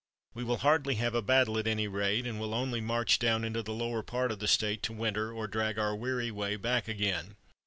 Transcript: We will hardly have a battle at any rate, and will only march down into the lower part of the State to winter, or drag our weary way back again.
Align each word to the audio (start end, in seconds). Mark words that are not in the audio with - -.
We 0.33 0.43
will 0.43 0.57
hardly 0.57 0.95
have 0.95 1.13
a 1.13 1.21
battle 1.21 1.59
at 1.59 1.67
any 1.67 1.87
rate, 1.87 2.25
and 2.25 2.39
will 2.39 2.55
only 2.55 2.81
march 2.81 3.19
down 3.19 3.43
into 3.43 3.61
the 3.61 3.71
lower 3.71 4.01
part 4.01 4.31
of 4.31 4.39
the 4.39 4.47
State 4.47 4.81
to 4.81 4.93
winter, 4.93 5.31
or 5.31 5.45
drag 5.45 5.77
our 5.77 5.95
weary 5.95 6.31
way 6.31 6.55
back 6.55 6.87
again. 6.87 7.35